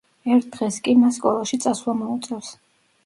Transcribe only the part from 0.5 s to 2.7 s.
დღეს კი მას სკოლაში წასვლა მოუწევს.